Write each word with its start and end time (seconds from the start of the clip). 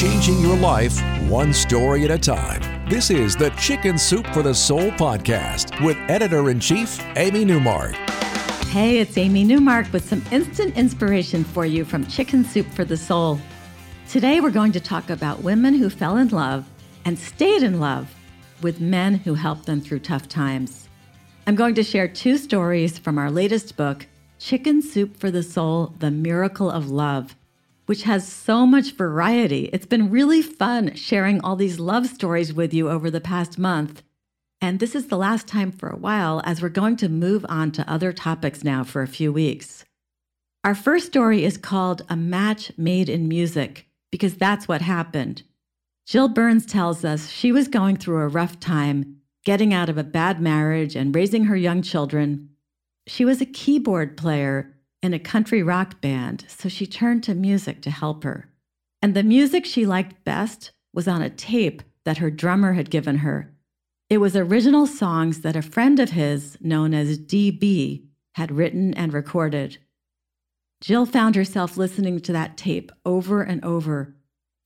changing 0.00 0.40
your 0.40 0.56
life 0.56 0.98
one 1.28 1.52
story 1.52 2.06
at 2.06 2.10
a 2.10 2.16
time. 2.16 2.88
This 2.88 3.10
is 3.10 3.36
the 3.36 3.50
Chicken 3.50 3.98
Soup 3.98 4.26
for 4.28 4.42
the 4.42 4.54
Soul 4.54 4.90
podcast 4.92 5.78
with 5.84 5.98
editor 6.08 6.48
in 6.48 6.58
chief, 6.58 6.98
Amy 7.16 7.44
Newmark. 7.44 7.92
Hey, 8.70 9.00
it's 9.00 9.18
Amy 9.18 9.44
Newmark 9.44 9.92
with 9.92 10.08
some 10.08 10.24
instant 10.32 10.74
inspiration 10.74 11.44
for 11.44 11.66
you 11.66 11.84
from 11.84 12.06
Chicken 12.06 12.44
Soup 12.44 12.66
for 12.68 12.86
the 12.86 12.96
Soul. 12.96 13.38
Today, 14.08 14.40
we're 14.40 14.48
going 14.48 14.72
to 14.72 14.80
talk 14.80 15.10
about 15.10 15.42
women 15.42 15.74
who 15.74 15.90
fell 15.90 16.16
in 16.16 16.28
love 16.28 16.64
and 17.04 17.18
stayed 17.18 17.62
in 17.62 17.78
love 17.78 18.10
with 18.62 18.80
men 18.80 19.16
who 19.16 19.34
helped 19.34 19.66
them 19.66 19.82
through 19.82 19.98
tough 19.98 20.30
times. 20.30 20.88
I'm 21.46 21.56
going 21.56 21.74
to 21.74 21.82
share 21.82 22.08
two 22.08 22.38
stories 22.38 22.98
from 22.98 23.18
our 23.18 23.30
latest 23.30 23.76
book, 23.76 24.06
Chicken 24.38 24.80
Soup 24.80 25.14
for 25.18 25.30
the 25.30 25.42
Soul 25.42 25.92
The 25.98 26.10
Miracle 26.10 26.70
of 26.70 26.90
Love, 26.90 27.36
which 27.90 28.04
has 28.04 28.24
so 28.24 28.64
much 28.64 28.92
variety. 28.92 29.68
It's 29.72 29.84
been 29.84 30.12
really 30.12 30.42
fun 30.42 30.94
sharing 30.94 31.40
all 31.40 31.56
these 31.56 31.80
love 31.80 32.06
stories 32.06 32.54
with 32.54 32.72
you 32.72 32.88
over 32.88 33.10
the 33.10 33.20
past 33.20 33.58
month. 33.58 34.04
And 34.60 34.78
this 34.78 34.94
is 34.94 35.08
the 35.08 35.16
last 35.16 35.48
time 35.48 35.72
for 35.72 35.88
a 35.88 35.96
while, 35.96 36.40
as 36.44 36.62
we're 36.62 36.68
going 36.68 36.94
to 36.98 37.08
move 37.08 37.44
on 37.48 37.72
to 37.72 37.92
other 37.92 38.12
topics 38.12 38.62
now 38.62 38.84
for 38.84 39.02
a 39.02 39.08
few 39.08 39.32
weeks. 39.32 39.84
Our 40.62 40.76
first 40.76 41.08
story 41.08 41.42
is 41.42 41.56
called 41.56 42.02
A 42.08 42.14
Match 42.14 42.70
Made 42.78 43.08
in 43.08 43.26
Music, 43.26 43.88
because 44.12 44.36
that's 44.36 44.68
what 44.68 44.82
happened. 44.82 45.42
Jill 46.06 46.28
Burns 46.28 46.66
tells 46.66 47.04
us 47.04 47.28
she 47.28 47.50
was 47.50 47.66
going 47.66 47.96
through 47.96 48.20
a 48.20 48.28
rough 48.28 48.60
time, 48.60 49.16
getting 49.44 49.74
out 49.74 49.88
of 49.88 49.98
a 49.98 50.04
bad 50.04 50.40
marriage 50.40 50.94
and 50.94 51.12
raising 51.12 51.46
her 51.46 51.56
young 51.56 51.82
children. 51.82 52.50
She 53.08 53.24
was 53.24 53.40
a 53.40 53.46
keyboard 53.46 54.16
player 54.16 54.76
in 55.02 55.14
a 55.14 55.18
country 55.18 55.62
rock 55.62 56.00
band, 56.00 56.44
so 56.48 56.68
she 56.68 56.86
turned 56.86 57.22
to 57.24 57.34
music 57.34 57.80
to 57.82 57.90
help 57.90 58.24
her. 58.24 58.50
And 59.02 59.14
the 59.14 59.22
music 59.22 59.64
she 59.64 59.86
liked 59.86 60.24
best 60.24 60.72
was 60.92 61.08
on 61.08 61.22
a 61.22 61.30
tape 61.30 61.82
that 62.04 62.18
her 62.18 62.30
drummer 62.30 62.74
had 62.74 62.90
given 62.90 63.18
her. 63.18 63.52
It 64.08 64.18
was 64.18 64.34
original 64.36 64.86
songs 64.86 65.40
that 65.40 65.56
a 65.56 65.62
friend 65.62 66.00
of 66.00 66.10
his, 66.10 66.58
known 66.60 66.92
as 66.92 67.18
DB, 67.18 68.06
had 68.34 68.50
written 68.50 68.92
and 68.94 69.12
recorded. 69.12 69.78
Jill 70.80 71.06
found 71.06 71.36
herself 71.36 71.76
listening 71.76 72.20
to 72.20 72.32
that 72.32 72.56
tape 72.56 72.90
over 73.04 73.42
and 73.42 73.64
over 73.64 74.16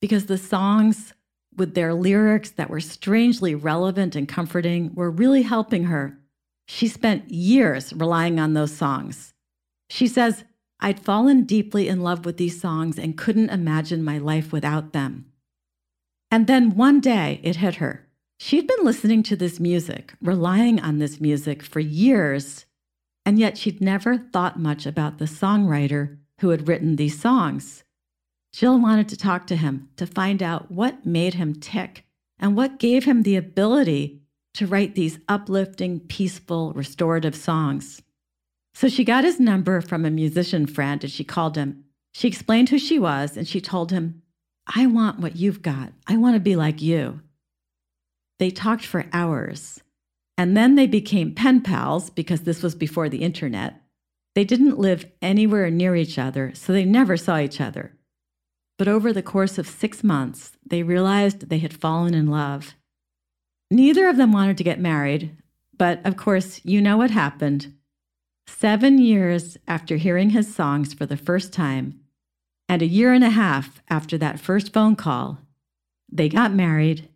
because 0.00 0.26
the 0.26 0.38
songs, 0.38 1.12
with 1.56 1.74
their 1.74 1.92
lyrics 1.92 2.50
that 2.52 2.70
were 2.70 2.80
strangely 2.80 3.54
relevant 3.54 4.16
and 4.16 4.28
comforting, 4.28 4.94
were 4.94 5.10
really 5.10 5.42
helping 5.42 5.84
her. 5.84 6.18
She 6.66 6.88
spent 6.88 7.30
years 7.30 7.92
relying 7.92 8.40
on 8.40 8.54
those 8.54 8.72
songs. 8.72 9.33
She 9.88 10.06
says, 10.06 10.44
I'd 10.80 11.00
fallen 11.00 11.44
deeply 11.44 11.88
in 11.88 12.02
love 12.02 12.24
with 12.24 12.36
these 12.36 12.60
songs 12.60 12.98
and 12.98 13.16
couldn't 13.16 13.50
imagine 13.50 14.04
my 14.04 14.18
life 14.18 14.52
without 14.52 14.92
them. 14.92 15.26
And 16.30 16.46
then 16.46 16.76
one 16.76 17.00
day 17.00 17.40
it 17.42 17.56
hit 17.56 17.76
her. 17.76 18.06
She'd 18.38 18.66
been 18.66 18.84
listening 18.84 19.22
to 19.24 19.36
this 19.36 19.60
music, 19.60 20.14
relying 20.20 20.80
on 20.80 20.98
this 20.98 21.20
music 21.20 21.62
for 21.62 21.80
years, 21.80 22.66
and 23.24 23.38
yet 23.38 23.56
she'd 23.56 23.80
never 23.80 24.18
thought 24.18 24.58
much 24.58 24.84
about 24.84 25.18
the 25.18 25.24
songwriter 25.26 26.18
who 26.40 26.50
had 26.50 26.68
written 26.68 26.96
these 26.96 27.20
songs. 27.20 27.84
Jill 28.52 28.78
wanted 28.78 29.08
to 29.08 29.16
talk 29.16 29.46
to 29.46 29.56
him 29.56 29.88
to 29.96 30.06
find 30.06 30.42
out 30.42 30.70
what 30.70 31.06
made 31.06 31.34
him 31.34 31.54
tick 31.54 32.04
and 32.38 32.56
what 32.56 32.78
gave 32.78 33.04
him 33.04 33.22
the 33.22 33.36
ability 33.36 34.20
to 34.54 34.66
write 34.66 34.94
these 34.94 35.18
uplifting, 35.28 36.00
peaceful, 36.00 36.72
restorative 36.72 37.34
songs. 37.34 38.02
So 38.74 38.88
she 38.88 39.04
got 39.04 39.24
his 39.24 39.38
number 39.38 39.80
from 39.80 40.04
a 40.04 40.10
musician 40.10 40.66
friend 40.66 41.02
and 41.02 41.12
she 41.12 41.24
called 41.24 41.56
him. 41.56 41.84
She 42.12 42.28
explained 42.28 42.68
who 42.68 42.78
she 42.78 42.98
was 42.98 43.36
and 43.36 43.46
she 43.46 43.60
told 43.60 43.92
him, 43.92 44.22
I 44.66 44.86
want 44.86 45.20
what 45.20 45.36
you've 45.36 45.62
got. 45.62 45.92
I 46.06 46.16
want 46.16 46.34
to 46.34 46.40
be 46.40 46.56
like 46.56 46.82
you. 46.82 47.20
They 48.38 48.50
talked 48.50 48.84
for 48.84 49.06
hours. 49.12 49.80
And 50.36 50.56
then 50.56 50.74
they 50.74 50.86
became 50.86 51.34
pen 51.34 51.60
pals 51.60 52.10
because 52.10 52.42
this 52.42 52.62
was 52.62 52.74
before 52.74 53.08
the 53.08 53.22
internet. 53.22 53.80
They 54.34 54.44
didn't 54.44 54.78
live 54.78 55.06
anywhere 55.22 55.70
near 55.70 55.94
each 55.94 56.18
other, 56.18 56.52
so 56.54 56.72
they 56.72 56.84
never 56.84 57.16
saw 57.16 57.38
each 57.38 57.60
other. 57.60 57.92
But 58.76 58.88
over 58.88 59.12
the 59.12 59.22
course 59.22 59.58
of 59.58 59.68
six 59.68 60.02
months, 60.02 60.52
they 60.66 60.82
realized 60.82 61.48
they 61.48 61.58
had 61.58 61.72
fallen 61.72 62.14
in 62.14 62.26
love. 62.26 62.74
Neither 63.70 64.08
of 64.08 64.16
them 64.16 64.32
wanted 64.32 64.58
to 64.58 64.64
get 64.64 64.80
married, 64.80 65.36
but 65.76 66.04
of 66.04 66.16
course, 66.16 66.60
you 66.64 66.80
know 66.80 66.96
what 66.96 67.12
happened. 67.12 67.72
Seven 68.46 68.98
years 68.98 69.56
after 69.66 69.96
hearing 69.96 70.30
his 70.30 70.54
songs 70.54 70.94
for 70.94 71.06
the 71.06 71.16
first 71.16 71.52
time, 71.52 72.00
and 72.68 72.82
a 72.82 72.86
year 72.86 73.12
and 73.12 73.24
a 73.24 73.30
half 73.30 73.82
after 73.88 74.16
that 74.18 74.40
first 74.40 74.72
phone 74.72 74.96
call, 74.96 75.38
they 76.10 76.28
got 76.28 76.54
married, 76.54 77.08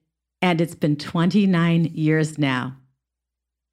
and 0.43 0.61
it's 0.61 0.75
been 0.75 0.97
29 0.97 1.87
years 1.94 2.39
now. 2.39 2.77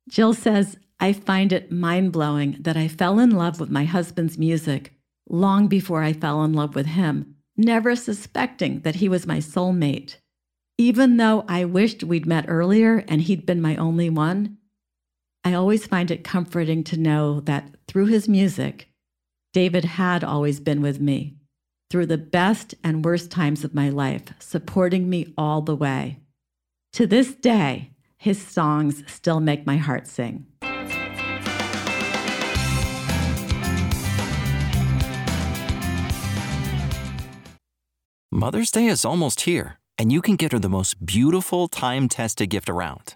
Jill 0.10 0.34
says, 0.34 0.78
I 1.00 1.14
find 1.14 1.52
it 1.52 1.72
mind 1.72 2.12
blowing 2.12 2.58
that 2.62 2.78
I 2.78 2.88
fell 2.88 3.20
in 3.20 3.32
love 3.32 3.60
with 3.60 3.70
my 3.70 3.86
husband's 3.86 4.38
music 4.38 4.94
long 5.30 5.68
before 5.68 6.04
I 6.04 6.14
fell 6.14 6.44
in 6.44 6.54
love 6.54 6.76
with 6.76 6.86
him, 6.86 7.36
never 7.58 7.96
suspecting 7.96 8.82
that 8.82 8.96
he 8.96 9.10
was 9.10 9.28
my 9.28 9.40
soulmate. 9.40 10.18
Even 10.78 11.18
though 11.18 11.46
I 11.48 11.66
wished 11.66 12.04
we'd 12.04 12.26
met 12.26 12.46
earlier 12.48 13.04
and 13.08 13.22
he'd 13.22 13.46
been 13.46 13.62
my 13.62 13.76
only 13.78 14.10
one, 14.10 14.58
I 15.46 15.54
always 15.54 15.86
find 15.86 16.10
it 16.10 16.24
comforting 16.24 16.84
to 16.86 16.98
know 16.98 17.40
that 17.42 17.70
through 17.88 18.08
his 18.08 18.28
music, 18.28 18.90
David 19.54 19.86
had 19.86 20.24
always 20.24 20.60
been 20.60 20.82
with 20.82 21.00
me 21.00 21.36
through 21.92 22.08
the 22.08 22.18
best 22.18 22.74
and 22.84 23.06
worst 23.06 23.30
times 23.30 23.64
of 23.64 23.76
my 23.76 23.90
life, 23.90 24.24
supporting 24.40 25.08
me 25.08 25.36
all 25.38 25.62
the 25.62 25.76
way. 25.76 26.18
To 26.94 27.06
this 27.06 27.36
day, 27.36 27.92
his 28.18 28.42
songs 28.42 29.04
still 29.06 29.40
make 29.40 29.68
my 29.68 29.78
heart 29.78 30.08
sing. 30.08 30.48
Mother's 38.32 38.72
Day 38.72 38.88
is 38.88 39.06
almost 39.06 39.42
here, 39.42 39.78
and 40.00 40.12
you 40.12 40.24
can 40.24 40.38
get 40.38 40.54
her 40.54 40.60
the 40.60 40.68
most 40.68 41.06
beautiful 41.06 41.68
time 41.68 42.10
tested 42.10 42.50
gift 42.50 42.68
around 42.68 43.16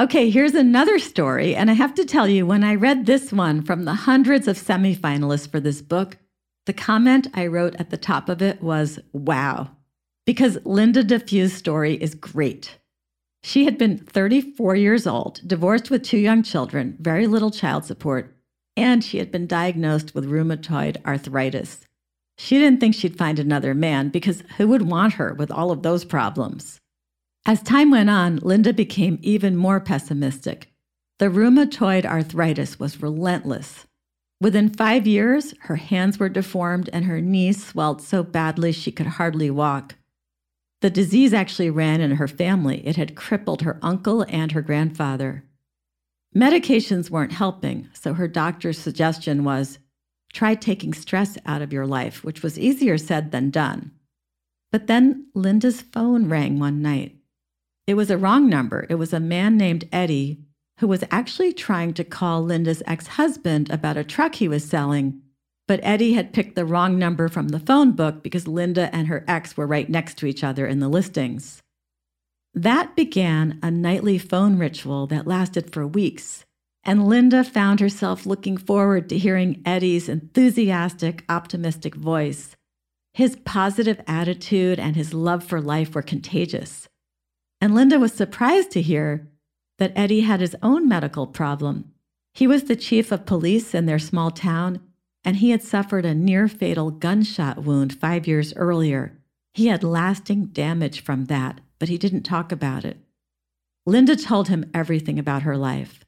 Okay, 0.00 0.30
here's 0.30 0.54
another 0.54 0.98
story. 0.98 1.54
And 1.54 1.70
I 1.70 1.74
have 1.74 1.92
to 1.96 2.06
tell 2.06 2.26
you, 2.26 2.46
when 2.46 2.64
I 2.64 2.74
read 2.74 3.04
this 3.04 3.34
one 3.34 3.60
from 3.60 3.84
the 3.84 3.92
hundreds 3.92 4.48
of 4.48 4.56
semifinalists 4.56 5.50
for 5.50 5.60
this 5.60 5.82
book, 5.82 6.16
the 6.64 6.72
comment 6.72 7.26
I 7.34 7.46
wrote 7.46 7.76
at 7.78 7.90
the 7.90 7.98
top 7.98 8.30
of 8.30 8.40
it 8.40 8.62
was, 8.62 8.98
wow, 9.12 9.72
because 10.24 10.56
Linda 10.64 11.04
DeFew's 11.04 11.52
story 11.52 11.96
is 11.96 12.14
great. 12.14 12.78
She 13.42 13.66
had 13.66 13.76
been 13.76 13.98
34 13.98 14.74
years 14.74 15.06
old, 15.06 15.42
divorced 15.46 15.90
with 15.90 16.02
two 16.02 16.16
young 16.16 16.42
children, 16.42 16.96
very 16.98 17.26
little 17.26 17.50
child 17.50 17.84
support, 17.84 18.34
and 18.78 19.04
she 19.04 19.18
had 19.18 19.30
been 19.30 19.46
diagnosed 19.46 20.14
with 20.14 20.30
rheumatoid 20.30 20.96
arthritis. 21.04 21.80
She 22.38 22.58
didn't 22.58 22.80
think 22.80 22.94
she'd 22.94 23.18
find 23.18 23.38
another 23.38 23.74
man 23.74 24.08
because 24.08 24.44
who 24.56 24.66
would 24.68 24.88
want 24.88 25.14
her 25.14 25.34
with 25.34 25.50
all 25.50 25.70
of 25.70 25.82
those 25.82 26.06
problems? 26.06 26.79
As 27.46 27.62
time 27.62 27.90
went 27.90 28.10
on, 28.10 28.36
Linda 28.36 28.72
became 28.72 29.18
even 29.22 29.56
more 29.56 29.80
pessimistic. 29.80 30.72
The 31.18 31.30
rheumatoid 31.30 32.04
arthritis 32.04 32.78
was 32.78 33.02
relentless. 33.02 33.86
Within 34.40 34.70
five 34.70 35.06
years, 35.06 35.54
her 35.62 35.76
hands 35.76 36.18
were 36.18 36.28
deformed 36.28 36.88
and 36.92 37.04
her 37.04 37.20
knees 37.20 37.64
swelled 37.64 38.00
so 38.00 38.22
badly 38.22 38.72
she 38.72 38.90
could 38.90 39.06
hardly 39.06 39.50
walk. 39.50 39.96
The 40.80 40.90
disease 40.90 41.34
actually 41.34 41.68
ran 41.68 42.00
in 42.00 42.12
her 42.12 42.28
family. 42.28 42.86
It 42.86 42.96
had 42.96 43.14
crippled 43.14 43.62
her 43.62 43.78
uncle 43.82 44.24
and 44.28 44.52
her 44.52 44.62
grandfather. 44.62 45.44
Medications 46.34 47.10
weren't 47.10 47.32
helping, 47.32 47.88
so 47.92 48.14
her 48.14 48.28
doctor's 48.28 48.78
suggestion 48.78 49.44
was 49.44 49.78
try 50.32 50.54
taking 50.54 50.94
stress 50.94 51.36
out 51.44 51.60
of 51.60 51.72
your 51.72 51.86
life, 51.86 52.24
which 52.24 52.42
was 52.42 52.58
easier 52.58 52.96
said 52.96 53.32
than 53.32 53.50
done. 53.50 53.90
But 54.70 54.86
then 54.86 55.26
Linda's 55.34 55.82
phone 55.82 56.28
rang 56.28 56.58
one 56.58 56.80
night. 56.80 57.19
It 57.86 57.94
was 57.94 58.10
a 58.10 58.18
wrong 58.18 58.48
number. 58.48 58.86
It 58.88 58.96
was 58.96 59.12
a 59.12 59.20
man 59.20 59.56
named 59.56 59.88
Eddie 59.92 60.40
who 60.80 60.88
was 60.88 61.04
actually 61.10 61.52
trying 61.52 61.92
to 61.92 62.04
call 62.04 62.42
Linda's 62.42 62.82
ex 62.86 63.06
husband 63.06 63.70
about 63.70 63.98
a 63.98 64.04
truck 64.04 64.36
he 64.36 64.48
was 64.48 64.64
selling. 64.64 65.20
But 65.68 65.80
Eddie 65.82 66.14
had 66.14 66.32
picked 66.32 66.56
the 66.56 66.64
wrong 66.64 66.98
number 66.98 67.28
from 67.28 67.48
the 67.48 67.60
phone 67.60 67.92
book 67.92 68.22
because 68.22 68.48
Linda 68.48 68.92
and 68.94 69.06
her 69.06 69.24
ex 69.28 69.56
were 69.56 69.66
right 69.66 69.88
next 69.88 70.16
to 70.18 70.26
each 70.26 70.42
other 70.42 70.66
in 70.66 70.80
the 70.80 70.88
listings. 70.88 71.60
That 72.54 72.96
began 72.96 73.60
a 73.62 73.70
nightly 73.70 74.18
phone 74.18 74.58
ritual 74.58 75.06
that 75.08 75.26
lasted 75.26 75.72
for 75.72 75.86
weeks, 75.86 76.44
and 76.82 77.06
Linda 77.06 77.44
found 77.44 77.78
herself 77.78 78.24
looking 78.26 78.56
forward 78.56 79.08
to 79.10 79.18
hearing 79.18 79.62
Eddie's 79.66 80.08
enthusiastic, 80.08 81.24
optimistic 81.28 81.94
voice. 81.94 82.56
His 83.12 83.36
positive 83.44 84.00
attitude 84.06 84.80
and 84.80 84.96
his 84.96 85.12
love 85.12 85.44
for 85.44 85.60
life 85.60 85.94
were 85.94 86.02
contagious. 86.02 86.88
And 87.60 87.74
Linda 87.74 87.98
was 87.98 88.12
surprised 88.12 88.70
to 88.72 88.82
hear 88.82 89.28
that 89.78 89.92
Eddie 89.94 90.20
had 90.20 90.40
his 90.40 90.56
own 90.62 90.88
medical 90.88 91.26
problem. 91.26 91.92
He 92.32 92.46
was 92.46 92.64
the 92.64 92.76
chief 92.76 93.12
of 93.12 93.26
police 93.26 93.74
in 93.74 93.86
their 93.86 93.98
small 93.98 94.30
town, 94.30 94.80
and 95.24 95.36
he 95.36 95.50
had 95.50 95.62
suffered 95.62 96.06
a 96.06 96.14
near 96.14 96.48
fatal 96.48 96.90
gunshot 96.90 97.62
wound 97.64 97.94
five 97.94 98.26
years 98.26 98.54
earlier. 98.56 99.18
He 99.52 99.66
had 99.66 99.82
lasting 99.82 100.46
damage 100.46 101.02
from 101.02 101.26
that, 101.26 101.60
but 101.78 101.88
he 101.88 101.98
didn't 101.98 102.22
talk 102.22 102.52
about 102.52 102.84
it. 102.84 102.98
Linda 103.84 104.16
told 104.16 104.48
him 104.48 104.70
everything 104.72 105.18
about 105.18 105.42
her 105.42 105.56
life, 105.56 106.04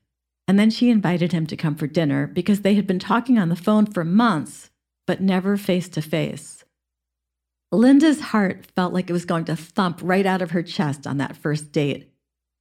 and 0.46 0.58
then 0.58 0.70
she 0.70 0.90
invited 0.90 1.32
him 1.32 1.46
to 1.46 1.56
come 1.56 1.74
for 1.74 1.86
dinner 1.86 2.26
because 2.26 2.60
they 2.60 2.74
had 2.74 2.86
been 2.86 2.98
talking 2.98 3.38
on 3.38 3.48
the 3.48 3.56
phone 3.56 3.86
for 3.86 4.04
months, 4.04 4.70
but 5.06 5.20
never 5.20 5.56
face 5.56 5.88
to 5.88 6.02
face. 6.02 6.61
Linda's 7.72 8.20
heart 8.20 8.66
felt 8.76 8.92
like 8.92 9.08
it 9.08 9.14
was 9.14 9.24
going 9.24 9.46
to 9.46 9.56
thump 9.56 10.00
right 10.02 10.26
out 10.26 10.42
of 10.42 10.50
her 10.50 10.62
chest 10.62 11.06
on 11.06 11.16
that 11.16 11.36
first 11.36 11.72
date. 11.72 12.12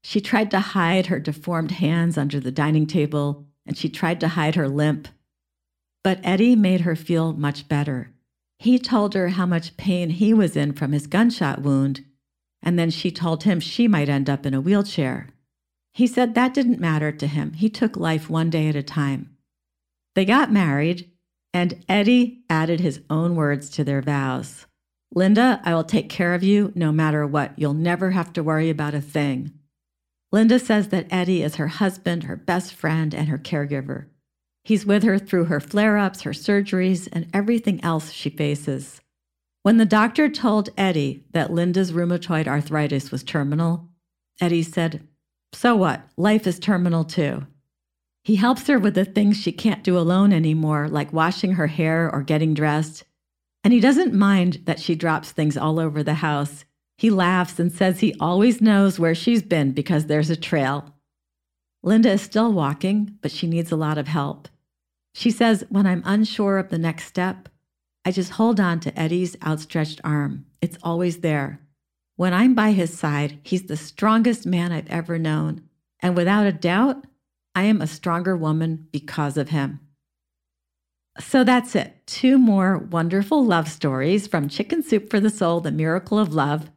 She 0.04 0.22
tried 0.22 0.50
to 0.52 0.60
hide 0.60 1.08
her 1.08 1.20
deformed 1.20 1.72
hands 1.72 2.18
under 2.18 2.40
the 2.40 2.52
dining 2.52 2.88
table, 2.88 3.46
and 3.66 3.78
she 3.78 3.90
tried 3.90 4.22
to 4.22 4.30
hide 4.30 4.56
her 4.56 4.70
limp. 4.70 5.10
But 6.02 6.22
Eddie 6.24 6.56
made 6.56 6.82
her 6.82 6.96
feel 6.96 7.34
much 7.34 7.68
better. 7.68 8.14
He 8.58 8.80
told 8.80 9.14
her 9.14 9.30
how 9.30 9.46
much 9.46 9.76
pain 9.76 10.12
he 10.12 10.34
was 10.34 10.56
in 10.56 10.74
from 10.74 10.94
his 10.94 11.08
gunshot 11.08 11.62
wound, 11.62 12.06
and 12.64 12.80
then 12.80 12.90
she 12.90 13.12
told 13.12 13.44
him 13.44 13.60
she 13.60 13.88
might 13.88 14.10
end 14.10 14.30
up 14.30 14.46
in 14.46 14.54
a 14.54 14.62
wheelchair. 14.62 15.30
He 15.94 16.08
said 16.08 16.36
that 16.36 16.54
didn't 16.54 16.80
matter 16.80 17.12
to 17.12 17.28
him. 17.28 17.54
He 17.54 17.70
took 17.70 17.98
life 17.98 18.30
one 18.30 18.50
day 18.50 18.70
at 18.70 18.76
a 18.78 18.84
time. 18.84 19.36
They 20.16 20.24
got 20.24 20.54
married, 20.54 21.12
and 21.54 21.84
Eddie 21.90 22.44
added 22.50 22.80
his 22.80 23.02
own 23.10 23.36
words 23.36 23.70
to 23.72 23.84
their 23.84 24.02
vows. 24.02 24.68
Linda, 25.14 25.62
I 25.66 25.76
will 25.76 25.84
take 25.84 26.10
care 26.10 26.34
of 26.34 26.44
you 26.44 26.72
no 26.74 26.92
matter 26.92 27.28
what. 27.28 27.52
You'll 27.58 27.74
never 27.74 28.12
have 28.12 28.32
to 28.34 28.44
worry 28.44 28.70
about 28.70 28.94
a 28.94 29.02
thing. 29.02 29.52
Linda 30.32 30.58
says 30.58 30.88
that 30.90 31.08
Eddie 31.12 31.44
is 31.44 31.56
her 31.56 31.68
husband, 31.68 32.24
her 32.24 32.38
best 32.38 32.74
friend, 32.74 33.14
and 33.14 33.28
her 33.28 33.38
caregiver. 33.38 34.06
He's 34.64 34.86
with 34.86 35.04
her 35.04 35.20
through 35.20 35.46
her 35.46 35.60
flare 35.60 35.98
ups, 35.98 36.22
her 36.22 36.32
surgeries, 36.32 37.10
and 37.12 37.28
everything 37.34 37.84
else 37.84 38.12
she 38.12 38.30
faces. 38.30 39.02
When 39.64 39.78
the 39.78 39.86
doctor 39.86 40.30
told 40.30 40.70
Eddie 40.78 41.26
that 41.32 41.52
Linda's 41.52 41.92
rheumatoid 41.92 42.48
arthritis 42.48 43.12
was 43.12 43.24
terminal, 43.24 43.90
Eddie 44.40 44.64
said, 44.64 45.08
So 45.54 45.76
what? 45.76 46.04
Life 46.16 46.48
is 46.48 46.58
terminal 46.58 47.04
too. 47.04 47.46
He 48.24 48.38
helps 48.38 48.68
her 48.68 48.80
with 48.80 48.94
the 48.94 49.06
things 49.06 49.38
she 49.38 49.52
can't 49.52 49.84
do 49.84 49.98
alone 49.98 50.32
anymore, 50.32 50.88
like 50.88 51.12
washing 51.12 51.54
her 51.54 51.68
hair 51.68 52.10
or 52.10 52.22
getting 52.22 52.54
dressed. 52.54 53.04
And 53.64 53.74
he 53.74 53.80
doesn't 53.80 54.14
mind 54.14 54.64
that 54.66 54.80
she 54.80 54.96
drops 54.96 55.32
things 55.32 55.58
all 55.58 55.80
over 55.80 56.04
the 56.04 56.16
house. 56.16 56.66
He 56.98 57.10
laughs 57.10 57.60
and 57.60 57.72
says 57.72 58.00
he 58.00 58.16
always 58.20 58.62
knows 58.62 59.00
where 59.00 59.16
she's 59.16 59.44
been 59.44 59.72
because 59.72 60.06
there's 60.06 60.30
a 60.30 60.36
trail. 60.36 60.94
Linda 61.84 62.12
is 62.12 62.22
still 62.22 62.52
walking, 62.54 63.18
but 63.22 63.32
she 63.32 63.48
needs 63.48 63.72
a 63.72 63.76
lot 63.76 63.98
of 63.98 64.08
help. 64.08 64.48
She 65.14 65.32
says, 65.32 65.66
When 65.70 65.86
I'm 65.86 66.04
unsure 66.06 66.58
of 66.58 66.70
the 66.70 66.78
next 66.78 67.06
step, 67.06 67.50
I 68.06 68.12
just 68.12 68.34
hold 68.34 68.60
on 68.60 68.80
to 68.82 69.00
Eddie's 69.00 69.36
outstretched 69.46 70.02
arm. 70.04 70.46
It's 70.62 70.78
always 70.84 71.20
there. 71.20 71.60
When 72.16 72.34
I'm 72.34 72.54
by 72.54 72.72
his 72.72 72.98
side, 72.98 73.40
he's 73.44 73.64
the 73.64 73.78
strongest 73.78 74.46
man 74.46 74.72
I've 74.72 74.90
ever 74.90 75.18
known. 75.18 75.64
And 76.00 76.16
without 76.16 76.46
a 76.46 76.52
doubt, 76.52 77.06
I 77.56 77.64
am 77.64 77.82
a 77.82 77.88
stronger 77.88 78.36
woman 78.36 78.88
because 78.92 79.38
of 79.38 79.50
him. 79.50 79.80
So 81.20 81.44
that's 81.44 81.76
it. 81.76 81.96
Two 82.06 82.38
more 82.38 82.78
wonderful 82.78 83.46
love 83.46 83.68
stories 83.68 84.28
from 84.28 84.48
Chicken 84.48 84.82
Soup 84.82 85.10
for 85.10 85.20
the 85.20 85.30
Soul, 85.30 85.60
The 85.60 85.72
Miracle 85.72 86.18
of 86.18 86.34
Love, 86.34 86.72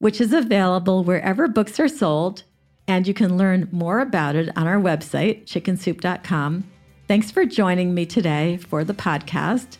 which 0.00 0.20
is 0.20 0.32
available 0.32 1.04
wherever 1.04 1.46
books 1.46 1.78
are 1.78 1.88
sold. 1.88 2.42
And 2.88 3.06
you 3.06 3.14
can 3.14 3.36
learn 3.36 3.68
more 3.72 4.00
about 4.00 4.36
it 4.36 4.50
on 4.56 4.66
our 4.66 4.80
website, 4.80 5.44
chickensoup.com. 5.44 6.64
Thanks 7.08 7.30
for 7.30 7.44
joining 7.44 7.94
me 7.94 8.06
today 8.06 8.56
for 8.56 8.82
the 8.82 8.94
podcast. 8.94 9.78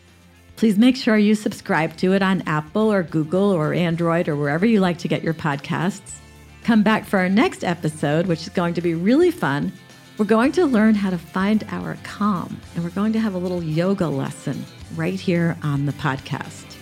Please 0.54 0.78
make 0.78 0.96
sure 0.96 1.18
you 1.18 1.34
subscribe 1.34 1.96
to 1.98 2.12
it 2.12 2.22
on 2.22 2.42
Apple 2.46 2.90
or 2.90 3.02
Google 3.02 3.50
or 3.50 3.74
Android 3.74 4.28
or 4.28 4.36
wherever 4.36 4.64
you 4.64 4.80
like 4.80 4.98
to 4.98 5.08
get 5.08 5.22
your 5.22 5.34
podcasts. 5.34 6.14
Come 6.62 6.82
back 6.82 7.04
for 7.04 7.18
our 7.18 7.28
next 7.28 7.62
episode, 7.62 8.26
which 8.26 8.42
is 8.42 8.48
going 8.48 8.74
to 8.74 8.80
be 8.80 8.94
really 8.94 9.30
fun 9.30 9.72
we're 10.18 10.24
going 10.24 10.52
to 10.52 10.64
learn 10.64 10.94
how 10.94 11.10
to 11.10 11.18
find 11.18 11.64
our 11.68 11.96
calm, 12.02 12.58
and 12.74 12.82
we're 12.82 12.90
going 12.90 13.12
to 13.12 13.20
have 13.20 13.34
a 13.34 13.38
little 13.38 13.62
yoga 13.62 14.08
lesson 14.08 14.64
right 14.94 15.20
here 15.20 15.56
on 15.62 15.84
the 15.86 15.92
podcast. 15.92 16.75